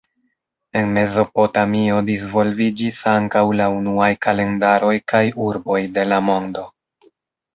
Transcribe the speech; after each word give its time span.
En 0.79 0.87
Mezopotamio 0.95 1.97
disvolviĝis 2.07 3.01
ankaŭ 3.11 3.43
la 3.59 3.67
unuaj 3.75 4.09
kalendaroj 4.27 4.95
kaj 5.13 5.23
urboj 5.51 5.79
de 5.99 6.07
la 6.13 6.19
mondo. 6.31 6.65